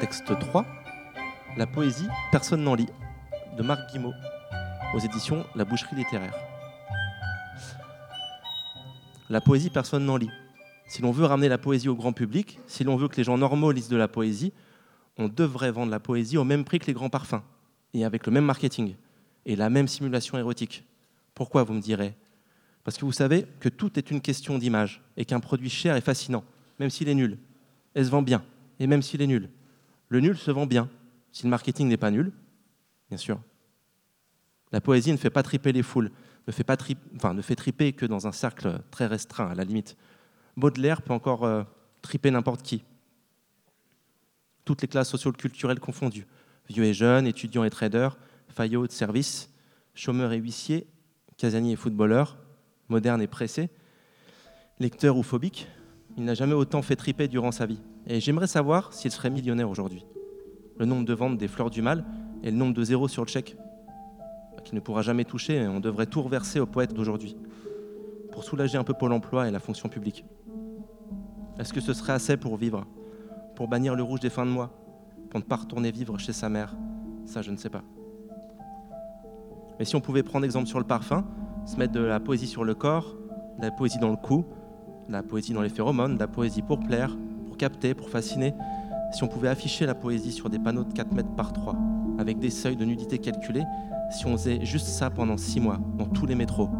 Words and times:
Texte 0.00 0.38
3. 0.38 0.64
La 1.56 1.66
poésie, 1.66 2.06
personne 2.30 2.62
n'en 2.62 2.76
lit, 2.76 2.86
de 3.56 3.64
Marc 3.64 3.90
Guimau, 3.90 4.12
aux 4.94 5.00
éditions 5.00 5.44
La 5.56 5.64
Boucherie 5.64 5.96
littéraire. 5.96 6.34
La 9.28 9.40
poésie, 9.40 9.70
personne 9.70 10.04
n'en 10.04 10.16
lit. 10.16 10.30
Si 10.86 11.02
l'on 11.02 11.10
veut 11.10 11.24
ramener 11.24 11.48
la 11.48 11.58
poésie 11.58 11.88
au 11.88 11.96
grand 11.96 12.12
public, 12.12 12.60
si 12.68 12.84
l'on 12.84 12.94
veut 12.94 13.08
que 13.08 13.16
les 13.16 13.24
gens 13.24 13.36
normaux 13.36 13.72
lisent 13.72 13.88
de 13.88 13.96
la 13.96 14.06
poésie, 14.06 14.52
on 15.16 15.26
devrait 15.26 15.72
vendre 15.72 15.90
la 15.90 15.98
poésie 15.98 16.36
au 16.36 16.44
même 16.44 16.64
prix 16.64 16.78
que 16.78 16.86
les 16.86 16.92
grands 16.92 17.10
parfums, 17.10 17.42
et 17.92 18.04
avec 18.04 18.24
le 18.24 18.30
même 18.30 18.44
marketing, 18.44 18.94
et 19.46 19.56
la 19.56 19.68
même 19.68 19.88
simulation 19.88 20.38
érotique. 20.38 20.84
Pourquoi, 21.34 21.64
vous 21.64 21.74
me 21.74 21.80
direz? 21.80 22.14
Parce 22.84 22.96
que 22.96 23.04
vous 23.04 23.10
savez 23.10 23.46
que 23.58 23.68
tout 23.68 23.98
est 23.98 24.12
une 24.12 24.20
question 24.20 24.58
d'image, 24.58 25.02
et 25.16 25.24
qu'un 25.24 25.40
produit 25.40 25.70
cher 25.70 25.96
est 25.96 26.02
fascinant, 26.02 26.44
même 26.78 26.88
s'il 26.88 27.08
est 27.08 27.14
nul. 27.14 27.36
Elle 27.94 28.04
se 28.04 28.10
vend 28.10 28.22
bien, 28.22 28.44
et 28.78 28.86
même 28.86 29.02
s'il 29.02 29.20
est 29.22 29.26
nul. 29.26 29.50
Le 30.08 30.20
nul 30.20 30.36
se 30.36 30.50
vend 30.50 30.66
bien, 30.66 30.88
si 31.32 31.44
le 31.44 31.50
marketing 31.50 31.88
n'est 31.88 31.96
pas 31.96 32.10
nul, 32.10 32.32
bien 33.08 33.18
sûr. 33.18 33.40
La 34.72 34.80
poésie 34.80 35.12
ne 35.12 35.16
fait 35.16 35.30
pas 35.30 35.42
triper 35.42 35.72
les 35.72 35.82
foules, 35.82 36.10
ne 36.46 36.52
fait, 36.52 36.64
pas 36.64 36.76
enfin, 37.16 37.34
ne 37.34 37.42
fait 37.42 37.56
triper 37.56 37.92
que 37.92 38.06
dans 38.06 38.26
un 38.26 38.32
cercle 38.32 38.80
très 38.90 39.06
restreint, 39.06 39.48
à 39.48 39.54
la 39.54 39.64
limite. 39.64 39.96
Baudelaire 40.56 41.02
peut 41.02 41.12
encore 41.12 41.44
euh, 41.44 41.62
triper 42.02 42.30
n'importe 42.30 42.62
qui. 42.62 42.82
Toutes 44.64 44.82
les 44.82 44.88
classes 44.88 45.10
socio-culturelles 45.10 45.80
confondues. 45.80 46.26
Vieux 46.68 46.84
et 46.84 46.92
jeunes, 46.92 47.26
étudiants 47.26 47.64
et 47.64 47.70
traders, 47.70 48.18
faillots 48.48 48.86
de 48.86 48.92
service, 48.92 49.50
chômeurs 49.94 50.32
et 50.32 50.38
huissiers, 50.38 50.86
casaniers 51.36 51.72
et 51.72 51.76
footballeurs, 51.76 52.36
modernes 52.88 53.22
et 53.22 53.26
pressés, 53.26 53.70
lecteurs 54.78 55.16
ou 55.16 55.22
phobiques. 55.22 55.68
Il 56.16 56.24
n'a 56.24 56.34
jamais 56.34 56.54
autant 56.54 56.82
fait 56.82 56.96
triper 56.96 57.28
durant 57.28 57.52
sa 57.52 57.66
vie. 57.66 57.80
Et 58.10 58.20
j'aimerais 58.20 58.46
savoir 58.46 58.94
s'il 58.94 59.10
serait 59.10 59.28
millionnaire 59.28 59.68
aujourd'hui. 59.68 60.06
Le 60.78 60.86
nombre 60.86 61.04
de 61.04 61.12
ventes 61.12 61.36
des 61.36 61.46
fleurs 61.46 61.68
du 61.68 61.82
mal 61.82 62.06
et 62.42 62.50
le 62.50 62.56
nombre 62.56 62.72
de 62.72 62.82
zéros 62.82 63.06
sur 63.06 63.22
le 63.22 63.28
chèque 63.28 63.56
qu'il 64.64 64.74
ne 64.74 64.80
pourra 64.80 65.02
jamais 65.02 65.24
toucher, 65.24 65.66
on 65.68 65.80
devrait 65.80 66.06
tout 66.06 66.20
reverser 66.20 66.58
aux 66.58 66.66
poètes 66.66 66.92
d'aujourd'hui, 66.92 67.36
pour 68.32 68.44
soulager 68.44 68.76
un 68.76 68.84
peu 68.84 68.92
Pôle 68.92 69.12
emploi 69.12 69.48
et 69.48 69.50
la 69.50 69.60
fonction 69.60 69.88
publique. 69.88 70.24
Est-ce 71.58 71.72
que 71.72 71.80
ce 71.80 71.92
serait 71.92 72.12
assez 72.12 72.36
pour 72.36 72.56
vivre? 72.56 72.86
Pour 73.54 73.68
bannir 73.68 73.94
le 73.94 74.02
rouge 74.02 74.20
des 74.20 74.30
fins 74.30 74.44
de 74.44 74.50
mois? 74.50 74.70
Pour 75.30 75.40
ne 75.40 75.44
pas 75.44 75.56
retourner 75.56 75.90
vivre 75.90 76.18
chez 76.18 76.32
sa 76.32 76.48
mère? 76.48 76.76
Ça, 77.24 77.40
je 77.40 77.50
ne 77.50 77.56
sais 77.56 77.70
pas. 77.70 77.82
Mais 79.78 79.84
si 79.84 79.96
on 79.96 80.00
pouvait 80.00 80.22
prendre 80.22 80.44
exemple 80.44 80.66
sur 80.66 80.78
le 80.78 80.86
parfum, 80.86 81.24
se 81.64 81.76
mettre 81.76 81.92
de 81.92 82.00
la 82.00 82.20
poésie 82.20 82.46
sur 82.46 82.64
le 82.64 82.74
corps, 82.74 83.16
de 83.58 83.64
la 83.64 83.70
poésie 83.70 83.98
dans 83.98 84.10
le 84.10 84.16
cou, 84.16 84.44
de 85.08 85.12
la 85.12 85.22
poésie 85.22 85.52
dans 85.52 85.62
les 85.62 85.68
phéromones, 85.68 86.14
de 86.14 86.20
la 86.20 86.28
poésie 86.28 86.62
pour 86.62 86.80
plaire, 86.80 87.16
capter, 87.58 87.92
pour 87.92 88.08
fasciner, 88.08 88.54
si 89.12 89.22
on 89.24 89.28
pouvait 89.28 89.48
afficher 89.48 89.84
la 89.84 89.94
poésie 89.94 90.32
sur 90.32 90.48
des 90.48 90.58
panneaux 90.58 90.84
de 90.84 90.92
4 90.92 91.12
mètres 91.12 91.34
par 91.36 91.52
3, 91.52 91.76
avec 92.18 92.38
des 92.38 92.50
seuils 92.50 92.76
de 92.76 92.84
nudité 92.84 93.18
calculés, 93.18 93.64
si 94.10 94.26
on 94.26 94.32
faisait 94.32 94.64
juste 94.64 94.86
ça 94.86 95.10
pendant 95.10 95.36
6 95.36 95.60
mois, 95.60 95.78
dans 95.96 96.06
tous 96.06 96.24
les 96.24 96.34
métros, 96.34 96.70